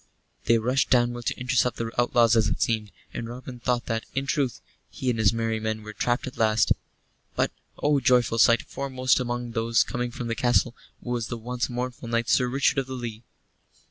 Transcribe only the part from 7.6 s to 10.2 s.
oh, joyful sight! foremost among those coming